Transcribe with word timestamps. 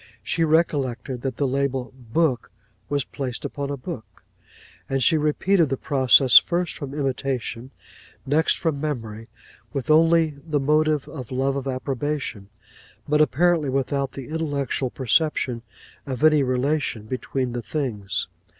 She 0.23 0.43
recollected 0.43 1.21
that 1.21 1.37
the 1.37 1.45
label 1.47 1.93
book 1.95 2.49
was 2.89 3.03
placed 3.03 3.45
upon 3.45 3.69
a 3.69 3.77
book, 3.77 4.23
and 4.89 5.03
she 5.03 5.15
repeated 5.15 5.69
the 5.69 5.77
process 5.77 6.39
first 6.39 6.73
from 6.75 6.95
imitation, 6.95 7.69
next 8.25 8.57
from 8.57 8.81
memory, 8.81 9.27
with 9.73 9.91
only 9.91 10.35
the 10.43 10.59
motive 10.59 11.07
of 11.07 11.31
love 11.31 11.55
of 11.55 11.67
approbation, 11.67 12.49
but 13.07 13.21
apparently 13.21 13.69
without 13.69 14.13
the 14.13 14.27
intellectual 14.29 14.89
perception 14.89 15.61
of 16.07 16.23
any 16.23 16.41
relation 16.41 17.03
between 17.05 17.51
the 17.51 17.61
things. 17.61 18.27